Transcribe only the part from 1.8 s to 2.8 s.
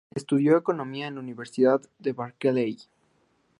de Berkeley.